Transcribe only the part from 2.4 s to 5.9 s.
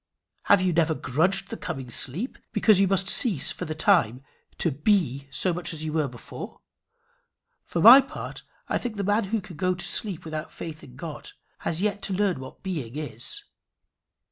because you must cease for the time to be so much as